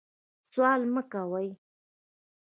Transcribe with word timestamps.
سوال 0.51 0.81
مه 0.93 1.01
کوئ 1.11 1.47